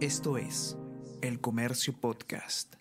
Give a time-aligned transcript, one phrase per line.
[0.00, 0.76] Esto es
[1.22, 2.74] El Comercio Podcast.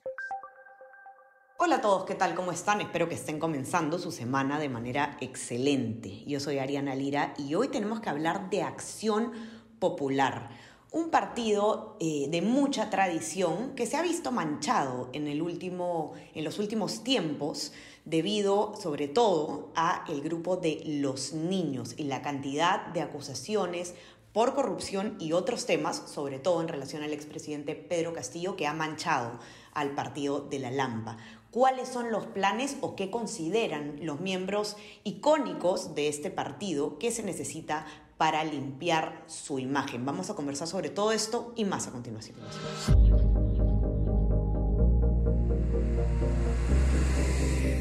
[1.57, 2.35] Hola a todos, ¿qué tal?
[2.35, 2.81] ¿Cómo están?
[2.81, 6.25] Espero que estén comenzando su semana de manera excelente.
[6.25, 9.31] Yo soy Ariana Lira y hoy tenemos que hablar de Acción
[9.79, 10.49] Popular,
[10.91, 16.43] un partido eh, de mucha tradición que se ha visto manchado en, el último, en
[16.43, 17.71] los últimos tiempos
[18.03, 23.93] debido sobre todo a el grupo de los niños y la cantidad de acusaciones
[24.35, 28.73] por corrupción y otros temas, sobre todo en relación al expresidente Pedro Castillo, que ha
[28.73, 29.39] manchado
[29.73, 31.15] al partido de la Lampa.
[31.51, 34.75] ¿Cuáles son los planes o qué consideran los miembros
[35.05, 37.85] icónicos de este partido que se necesita
[38.17, 40.05] para limpiar su imagen?
[40.05, 42.35] Vamos a conversar sobre todo esto y más a continuación.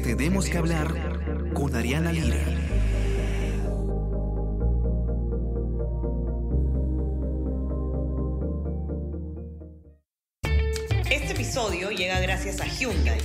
[0.05, 2.64] Tenemos que hablar con Ariana Lira.
[12.35, 13.17] Gracias a Hyundai.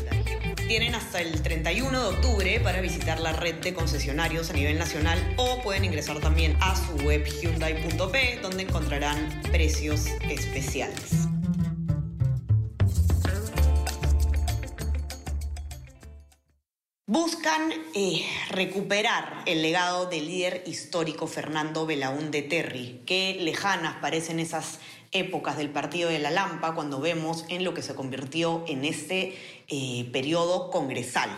[0.68, 5.18] Tienen hasta el 31 de octubre para visitar la red de concesionarios a nivel nacional
[5.36, 11.26] o pueden ingresar también a su web hyundai.p donde encontrarán precios especiales.
[17.08, 23.02] Buscan eh, recuperar el legado del líder histórico Fernando Belaúnde Terry.
[23.04, 24.78] Qué lejanas parecen esas
[25.12, 29.36] épocas del partido de la Lampa cuando vemos en lo que se convirtió en este
[29.68, 31.30] eh, periodo congresal.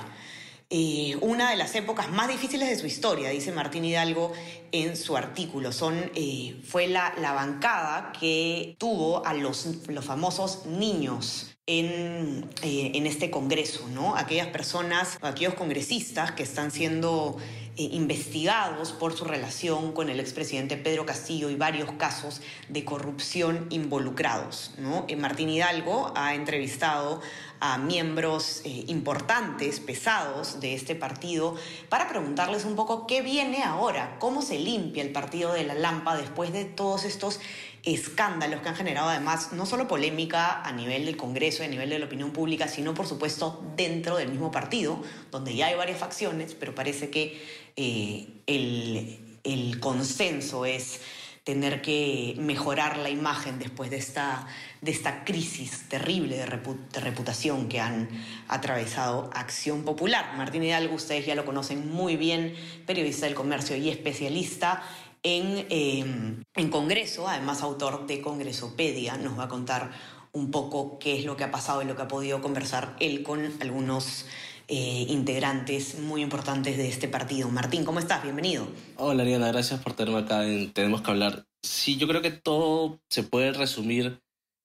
[0.74, 4.32] Eh, una de las épocas más difíciles de su historia, dice Martín Hidalgo
[4.72, 5.70] en su artículo.
[5.70, 13.30] Son, eh, fue la, bancada que tuvo a los, los famosos niños en, en, este
[13.30, 14.16] Congreso, ¿no?
[14.16, 17.36] Aquellas personas, aquellos congresistas que están siendo
[17.78, 23.66] eh, investigados por su relación con el expresidente Pedro Castillo y varios casos de corrupción
[23.70, 24.72] involucrados.
[24.76, 25.06] ¿no?
[25.08, 27.22] Eh, Martín Hidalgo ha entrevistado
[27.60, 31.56] a miembros eh, importantes, pesados de este partido,
[31.88, 36.16] para preguntarles un poco qué viene ahora, cómo se limpia el partido de la Lampa
[36.16, 37.40] después de todos estos
[37.84, 41.98] escándalos que han generado además no solo polémica a nivel del Congreso, a nivel de
[41.98, 46.54] la opinión pública, sino por supuesto dentro del mismo partido, donde ya hay varias facciones,
[46.54, 47.42] pero parece que
[47.76, 51.00] eh, el, el consenso es
[51.44, 54.46] tener que mejorar la imagen después de esta,
[54.80, 58.08] de esta crisis terrible de, reputación que han
[58.46, 60.36] atravesado Acción Popular.
[60.36, 62.54] Martín Hidalgo, ustedes ya lo conocen muy bien,
[62.86, 64.84] periodista del comercio y especialista
[65.22, 69.90] en, em, en Congreso, además autor de Congresopedia, nos va a contar
[70.32, 73.22] un poco qué es lo que ha pasado y lo que ha podido conversar él
[73.22, 74.26] con algunos
[74.68, 77.50] eh, integrantes muy importantes de este partido.
[77.50, 78.22] Martín, ¿cómo estás?
[78.22, 78.66] Bienvenido.
[78.96, 81.46] Hola Ariana, gracias por tenerme acá en Tenemos que hablar.
[81.62, 84.22] Sí, yo creo que todo se puede resumir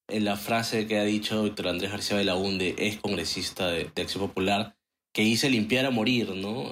[0.08, 3.92] en la frase que ha dicho Víctor Andrés García de la UNDE, ex congresista de,
[3.96, 4.76] Acción Popular,
[5.12, 6.70] que hice limpiar a morir, ¿no?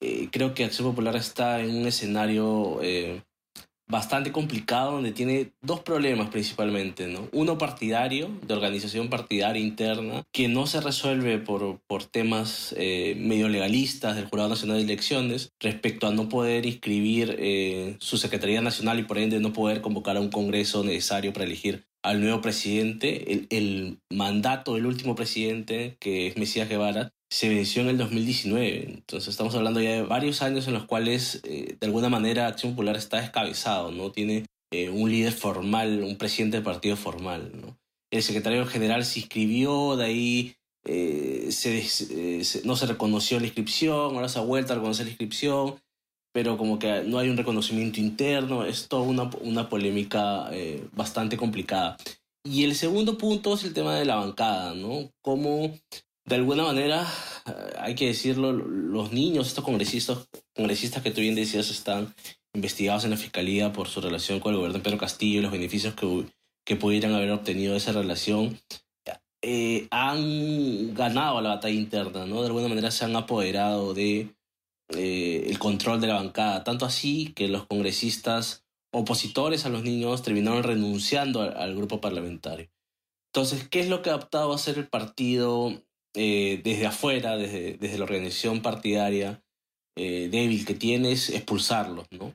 [0.00, 3.22] Eh, creo que Acción Popular está en un escenario eh,
[3.90, 7.28] bastante complicado donde tiene dos problemas principalmente, ¿no?
[7.32, 13.48] Uno partidario, de organización partidaria interna, que no se resuelve por, por temas eh, medio
[13.48, 19.04] legalistas del Jurado Nacional de Elecciones respecto a no poder inscribir su Secretaría Nacional y
[19.04, 23.32] por ende no poder convocar a un Congreso necesario para elegir al nuevo presidente.
[23.32, 28.84] El, el mandato del último presidente, que es Mesías Guevara, se venció en el 2019.
[28.88, 32.72] Entonces estamos hablando ya de varios años en los cuales eh, de alguna manera Acción
[32.72, 34.10] Popular está descabezado, ¿no?
[34.10, 37.52] Tiene eh, un líder formal, un presidente del partido formal.
[38.10, 41.50] El secretario general se inscribió, de ahí eh,
[42.64, 45.74] no se reconoció la inscripción, ahora se ha vuelto a reconocer la inscripción,
[46.32, 50.50] pero como que no hay un reconocimiento interno, es toda una, una polémica
[50.92, 51.98] bastante complicada.
[52.44, 55.10] Y el segundo punto es el tema de la bancada, ¿no?
[55.20, 55.74] Cómo
[56.28, 57.06] de alguna manera,
[57.46, 62.14] eh, hay que decirlo, los niños, estos congresistas, congresistas que tú bien decías, están
[62.54, 65.52] investigados en la fiscalía por su relación con el gobierno de Pedro Castillo y los
[65.52, 66.26] beneficios que,
[66.66, 68.58] que pudieran haber obtenido de esa relación,
[69.40, 72.40] eh, han ganado la batalla interna, ¿no?
[72.40, 74.34] De alguna manera se han apoderado de
[74.96, 80.22] eh, el control de la bancada, tanto así que los congresistas opositores a los niños
[80.22, 82.68] terminaron renunciando al, al grupo parlamentario.
[83.32, 85.82] Entonces, ¿qué es lo que ha optado a hacer el partido
[86.20, 89.40] eh, desde afuera, desde, desde, la organización partidaria
[89.96, 92.34] eh, débil que tienes, expulsarlos, ¿no?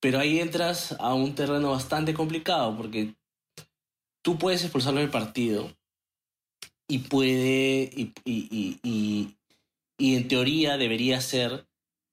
[0.00, 3.14] Pero ahí entras a un terreno bastante complicado porque
[4.24, 5.72] tú puedes expulsarlo del partido
[6.88, 9.36] y puede, y, y, y,
[9.96, 11.68] y en teoría debería ser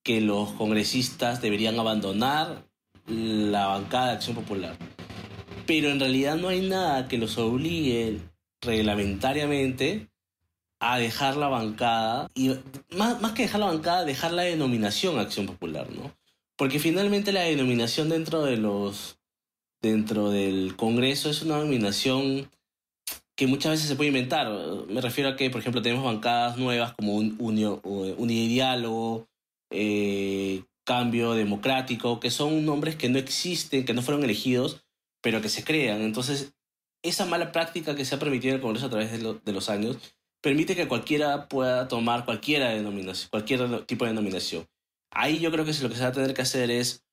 [0.06, 2.70] que los congresistas deberían abandonar
[3.08, 4.78] la bancada de Acción Popular.
[5.66, 8.20] pero en realidad no hay nada que los obligue
[8.62, 10.08] reglamentariamente
[10.80, 12.52] a dejar la bancada, y
[12.96, 16.14] más, más que dejar la bancada, dejar la denominación Acción Popular, ¿no?
[16.56, 19.18] Porque finalmente la denominación dentro de los
[19.82, 22.50] dentro del Congreso es una denominación
[23.36, 24.52] que muchas veces se puede inventar.
[24.90, 27.38] Me refiero a que, por ejemplo, tenemos bancadas nuevas como un,
[28.18, 29.28] Unidiálogo,
[29.70, 34.84] eh, Cambio Democrático, que son nombres que no existen, que no fueron elegidos,
[35.22, 36.02] pero que se crean.
[36.02, 36.54] Entonces,
[37.02, 39.70] esa mala práctica que se ha permitido en el Congreso a través de, de los
[39.70, 39.98] años
[40.42, 42.62] permite que cualquiera pueda tomar cualquier
[43.86, 44.68] tipo de denominación.
[45.12, 47.04] Ahí yo creo que lo que se va a tener que hacer es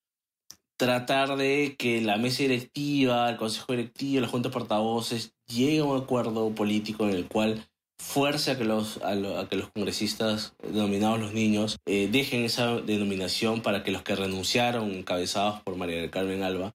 [0.77, 5.85] tratar de que la mesa directiva, el consejo directivo, la junta de portavoces llegue a
[5.85, 7.67] un acuerdo político en el cual
[7.99, 13.63] fuerce a que los, a, que los congresistas denominados los niños eh, dejen esa denominación
[13.63, 16.75] para que los que renunciaron, encabezados por María del Carmen Alba,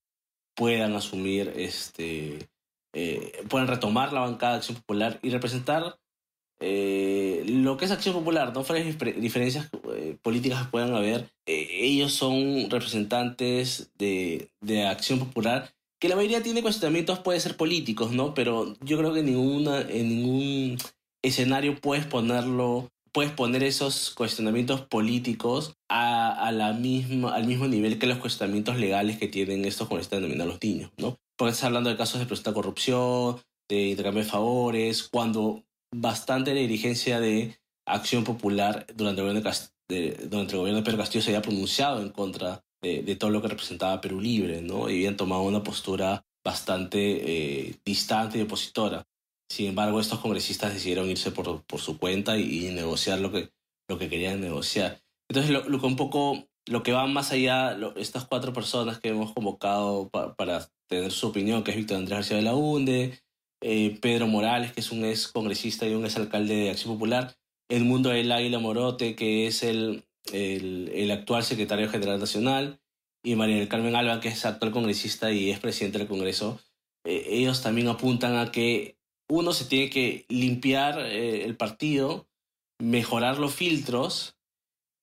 [0.56, 2.50] puedan asumir, este,
[2.94, 6.01] eh, puedan retomar la bancada de Acción Popular y representar
[6.64, 11.68] eh, lo que es Acción Popular, no fuera diferencias eh, políticas que puedan haber, eh,
[11.72, 18.12] ellos son representantes de, de, Acción Popular, que la mayoría tiene cuestionamientos, puede ser políticos,
[18.12, 18.36] ¿no?
[18.36, 20.78] Pero yo creo que ninguna, en ningún
[21.24, 27.98] escenario puedes ponerlo, puedes poner esos cuestionamientos políticos a, a la misma, al mismo nivel
[27.98, 31.18] que los cuestionamientos legales que tienen estos con esta denominada los niños, ¿no?
[31.38, 36.62] Porque estás hablando de casos de presunta corrupción, de intercambio de favores, cuando bastante la
[36.62, 39.52] dirigencia de Acción Popular durante el gobierno
[39.90, 43.42] de, durante el gobierno de Pedro Castillo se había pronunciado en contra de, todo lo
[43.42, 44.90] que representaba Perú Libre, ¿no?
[44.90, 49.06] Y habían tomado una postura bastante eh, distante y opositora.
[49.52, 53.52] Sin embargo, estos congresistas decidieron irse por, por su cuenta y, negociar lo que,
[53.88, 55.00] lo que querían negociar.
[55.30, 59.10] Entonces, lo, lo que un poco, lo que va más allá, estas cuatro personas que
[59.10, 63.22] hemos convocado para tener su opinión, que es Víctor Andrés García de la UNDE,
[63.62, 67.36] eh, Pedro Morales, que es un ex congresista y un ex alcalde de Acción Popular,
[67.70, 70.04] Edmundo del Águila Morote, que es el,
[70.34, 72.80] el, actual secretario general nacional,
[73.24, 76.60] y María del Carmen Alba, que es actual congresista y es presidente del Congreso,
[77.06, 78.98] eh, ellos también apuntan a que
[79.30, 82.28] uno se tiene que limpiar eh, el partido,
[82.80, 84.36] mejorar los filtros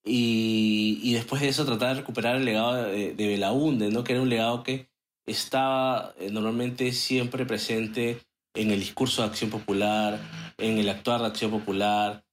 [0.05, 4.03] y, y, después de eso tratar de recuperar el legado de, de Belaunde, ¿no?
[4.03, 4.89] que era un legado que
[5.27, 8.21] estaba normalmente siempre presente
[8.59, 10.21] en el discurso de Acción Popular,
[10.59, 12.25] en el actuar de Acción Popular,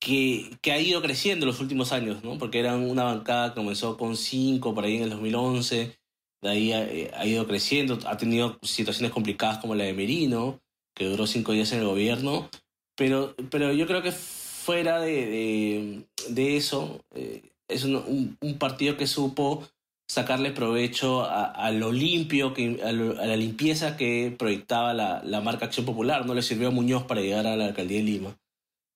[0.00, 2.38] que, ha ido creciendo en los últimos años, ¿no?
[2.38, 5.98] Porque era una bancada que comenzó con cinco por ahí en el 2011,
[6.42, 10.60] de ahí eh, ha, ido creciendo, ha tenido situaciones complicadas como la de Merino,
[10.94, 12.48] que duró cinco días en el gobierno,
[12.96, 16.06] pero, pero yo creo que fuera de,
[16.36, 19.68] eso, eh, es un, partido que supo
[20.10, 25.86] sacarle provecho a, lo limpio, que, a, la limpieza que proyectaba la, la, marca Acción
[25.86, 26.26] Popular.
[26.26, 28.36] No le sirvió a Muñoz para llegar a la alcaldía de Lima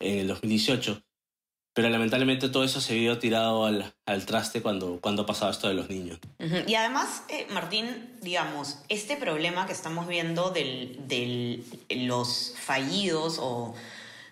[0.01, 1.01] en el 2018.
[1.73, 5.75] Pero lamentablemente todo eso se vio tirado al, al traste cuando, cuando pasaba esto de
[5.75, 6.19] los niños.
[6.67, 7.87] Y además, eh, Martín,
[8.21, 13.77] digamos, este problema que estamos viendo de los fallidos o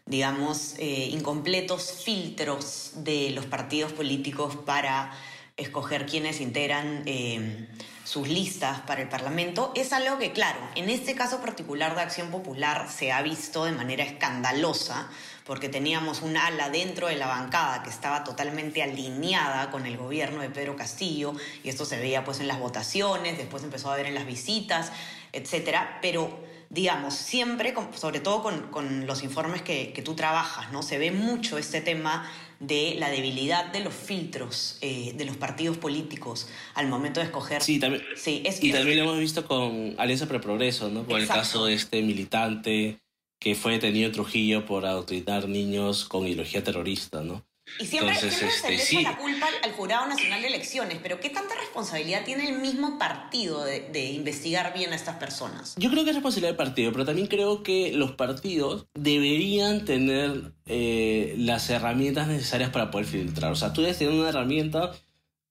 [0.05, 5.13] digamos, eh, incompletos filtros de los partidos políticos para
[5.57, 7.69] escoger quienes integran eh,
[8.05, 12.31] sus listas para el Parlamento, es algo que, claro, en este caso particular de Acción
[12.31, 15.09] Popular se ha visto de manera escandalosa,
[15.45, 20.41] porque teníamos un ala dentro de la bancada que estaba totalmente alineada con el gobierno
[20.41, 24.07] de Pedro Castillo, y esto se veía pues en las votaciones, después empezó a ver
[24.07, 24.93] en las visitas,
[25.33, 30.83] etcétera, pero digamos, siempre, sobre todo con, con los informes que, que, tú trabajas, ¿no?
[30.83, 32.27] Se ve mucho este tema
[32.61, 37.63] de la debilidad de los filtros eh, de los partidos políticos al momento de escoger.
[37.63, 38.03] Sí, también.
[38.17, 41.05] Sí, es, y también lo hemos visto con Alianza para el Progreso, ¿no?
[41.05, 43.01] Con el caso de este militante
[43.39, 47.45] que fue detenido en Trujillo por adoctrinar niños con ideología terrorista, ¿no?
[47.79, 51.55] Y siempre, se le echa la culpa al Jurado Nacional de Elecciones, pero ¿qué tanta
[51.55, 55.75] responsabilidad tiene el mismo partido de, investigar bien a estas personas?
[55.77, 60.53] Yo creo que es responsabilidad del partido, pero también creo que los partidos deberían tener
[60.67, 63.53] eh, las herramientas necesarias para poder filtrar.
[63.53, 64.93] O sea, tú debes tener una herramienta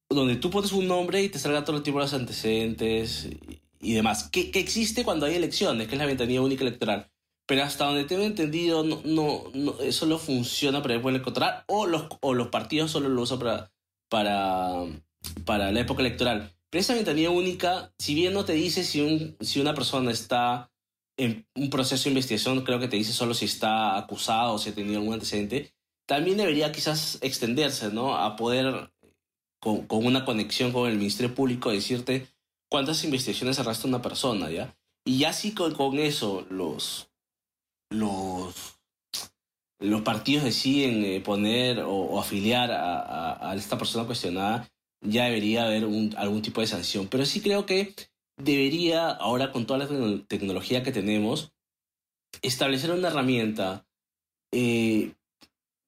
[0.10, 3.30] donde tú pones un nombre y te salga todo el tipo de antecedentes
[3.80, 7.11] y, demás, que, que existe cuando hay elecciones, que es la ventanilla única electoral.
[7.52, 12.06] Pero hasta donde tengo entendido, no, no, no solo funciona para pueblo electoral o los,
[12.22, 13.70] o los partidos solo lo usan para,
[14.08, 14.86] para,
[15.44, 16.50] para la época electoral.
[16.70, 20.72] Pero esa ventanilla única, si bien no te dice si, un, si una persona está
[21.18, 24.70] en un proceso de investigación, creo que te dice solo si está acusado o si
[24.70, 25.74] ha tenido algún antecedente,
[26.06, 28.16] también debería quizás extenderse, ¿no?
[28.16, 28.94] A poder,
[29.60, 32.28] con, con una conexión con el Ministerio Público, decirte
[32.70, 34.74] cuántas investigaciones arrastra una persona, ¿ya?
[35.04, 37.11] Y así con, con eso los,
[37.92, 38.80] los,
[39.80, 44.68] los partidos deciden eh, poner o, afiliar a, esta persona cuestionada,
[45.02, 47.08] ya debería haber un, algún tipo de sanción.
[47.08, 47.94] Pero sí creo que
[48.38, 51.54] debería, ahora con toda la tecnología que tenemos,
[52.42, 53.86] establecer una herramienta
[54.52, 55.14] eh,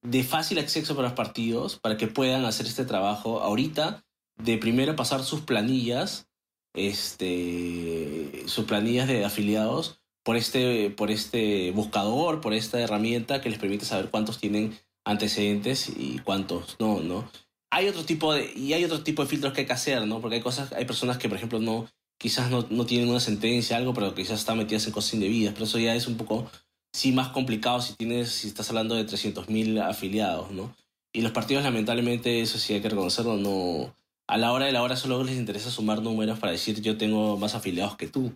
[0.02, 4.06] de fácil acceso para los partidos para que puedan hacer este trabajo ahorita
[4.36, 6.28] de primero pasar sus planillas
[6.74, 13.60] este sus planillas de afiliados por este por este buscador por esta herramienta que les
[13.60, 17.30] permite saber cuántos tienen antecedentes y cuántos no no
[17.72, 20.22] hay otro tipo de y hay otro tipo de filtros que hay que hacer no
[20.22, 21.88] porque hay cosas hay personas que por ejemplo no
[22.18, 25.66] quizás no, no tienen una sentencia algo pero quizás están metidas en cosas indebidas pero
[25.66, 26.50] eso ya es un poco
[26.94, 30.76] sí más complicado si tienes, si estás hablando de 300.000 afiliados, ¿no?
[31.12, 33.96] Y los partidos, lamentablemente, eso sí hay que reconocerlo, no.
[34.28, 37.38] A la hora de la hora solo les interesa sumar números para decir yo tengo
[37.38, 38.34] más afiliados que tú.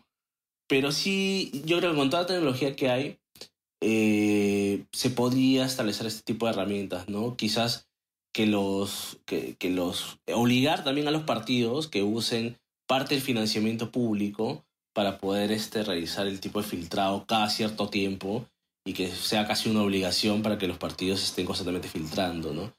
[0.67, 3.19] Pero sí, yo creo que con toda la tecnología que hay,
[3.81, 7.37] eh, se podría establecer este tipo de herramientas, ¿no?
[7.37, 7.87] Quizás
[8.33, 12.57] que los, que, que los obligar también a los partidos que usen
[12.87, 18.47] parte del financiamiento público para poder este, realizar el tipo de filtrado cada cierto tiempo
[18.83, 22.73] y que sea casi una obligación para que los partidos estén constantemente filtrando, ¿no?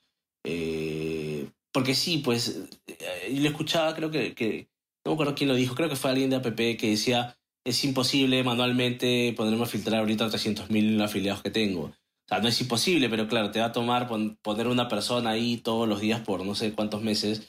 [0.45, 4.69] Eh, porque sí, pues, eh, yo lo escuchaba, creo que, que,
[5.05, 7.38] no me acuerdo quién lo dijo, creo que fue alguien de APP que decía,
[7.69, 11.83] es imposible manualmente ponerme a filtrar ahorita 300.000 afiliados que tengo.
[11.83, 14.09] O sea, no es imposible, pero claro, te va a tomar
[14.43, 17.49] poner una persona ahí todos los días por no sé cuántos meses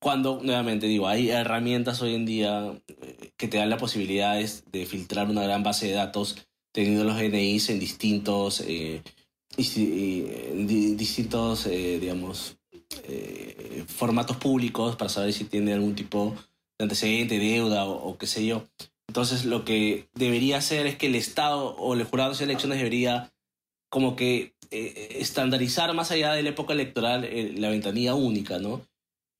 [0.00, 4.86] cuando, nuevamente digo, hay herramientas hoy en día eh, que te dan la posibilidad de
[4.86, 6.36] filtrar una gran base de datos
[6.72, 9.02] teniendo los NIs en distintos, eh,
[9.56, 12.56] distintos eh, digamos,
[13.88, 16.36] formatos públicos para saber si tiene algún tipo
[16.78, 18.64] de antecedente, deuda o, qué sé yo.
[19.08, 23.32] Entonces lo que debería hacer es que el Estado o el jurado de elecciones debería
[23.90, 28.82] como que estandarizar más allá de la época electoral la ventanilla única, ¿no?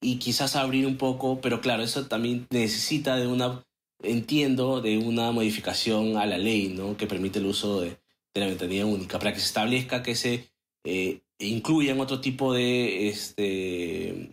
[0.01, 3.65] y quizás abrir un poco, pero claro, eso también necesita de una,
[4.03, 6.97] entiendo, de una modificación a la ley, ¿no?
[6.97, 7.99] Que permite el uso de,
[8.35, 10.49] la ventanilla única, para que se establezca que se
[10.85, 14.31] eh, incluyan otro tipo de, este,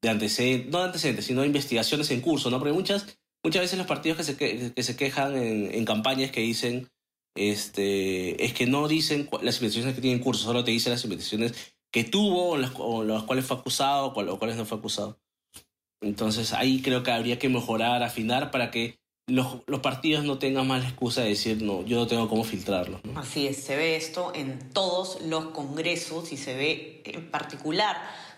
[0.00, 2.58] de antecedentes, no de antecedentes, sino investigaciones en curso, ¿no?
[2.58, 6.40] Porque muchas, muchas veces los partidos que se, que, se quejan en, en campañas que
[6.40, 6.88] dicen,
[7.36, 11.04] este, es que no dicen las investigaciones que tienen en curso, solo te dicen las
[11.04, 12.56] investigaciones que tuvo o
[13.04, 15.20] las, cuales fue acusado o cuales no fue acusado.
[16.02, 18.98] Entonces ahí creo que habría que mejorar, afinar para que
[19.28, 22.42] los, los, partidos no tengan más la excusa de decir, no, yo no tengo cómo
[22.42, 23.00] filtrarlos.
[23.14, 27.96] Así es, se ve esto en todos los congresos y se ve en particular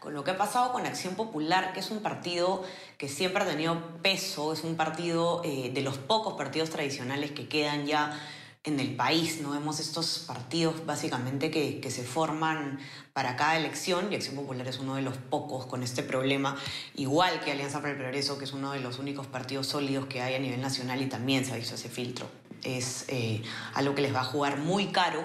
[0.09, 2.65] con lo que ha pasado con Acción Popular, que es un partido
[2.97, 7.47] que siempre ha tenido peso, es un partido eh, de los pocos partidos tradicionales que
[7.47, 8.19] quedan ya
[8.65, 9.43] en el país.
[9.43, 9.51] ¿no?
[9.51, 12.79] Vemos estos partidos básicamente que, que, se forman
[13.13, 16.57] para cada elección y Acción Popular es uno de los pocos con este problema,
[16.95, 20.23] igual que Alianza para el Progreso, que es uno de los únicos partidos sólidos que
[20.23, 22.31] hay a nivel nacional y también se ha visto ese filtro.
[22.65, 23.43] Es eh,
[23.75, 25.21] algo que les va a jugar muy caro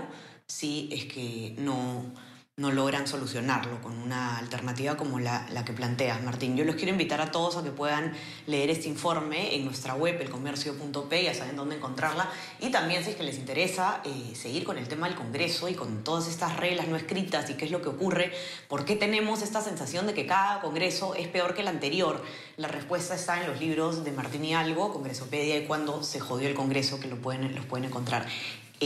[0.46, 2.14] si es que no
[2.56, 6.56] no logran solucionarlo con una alternativa como la, que planteas, Martín.
[6.56, 8.14] Yo los quiero invitar a todos a que puedan
[8.46, 12.30] leer este informe en nuestra web, elcomercio.p, ya saben dónde encontrarla,
[12.60, 15.74] y también si es que les interesa eh, seguir con el tema del Congreso y
[15.74, 18.32] con todas estas reglas no escritas y qué es lo que ocurre,
[18.68, 22.24] por qué tenemos esta sensación de que cada Congreso es peor que el anterior.
[22.58, 26.48] La respuesta está en los libros de Martín y Algo, Congresopedia y cuando se jodió
[26.50, 28.28] el Congreso, que lo pueden, los pueden encontrar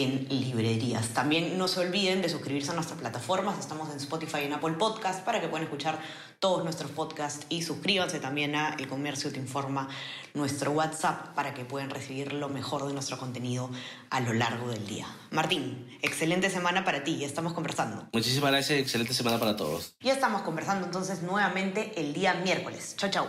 [0.03, 1.09] en librerías.
[1.09, 3.57] También no se olviden de suscribirse a nuestras plataformas.
[3.59, 5.99] Estamos en Spotify y en Apple Podcast para que puedan escuchar
[6.39, 9.89] todos nuestros podcasts y suscríbanse también a El Comercio Te Informa,
[10.35, 13.71] nuestro WhatsApp, para que puedan recibir lo mejor de nuestro contenido
[14.11, 15.07] a lo largo del día.
[15.31, 17.17] Martín, excelente semana para ti.
[17.17, 18.07] Ya estamos conversando.
[18.13, 18.79] Muchísimas gracias.
[18.79, 19.95] Excelente semana para todos.
[20.01, 22.95] Ya estamos conversando entonces nuevamente el día miércoles.
[22.97, 23.27] Chao, chao.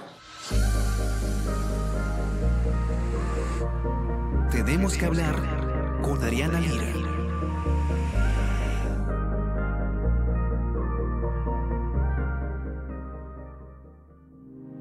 [4.51, 5.68] Tenemos que hablar
[6.03, 6.89] con Ariana Lira.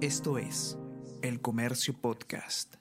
[0.01, 0.77] Esto es
[1.21, 2.75] El Comercio Podcast.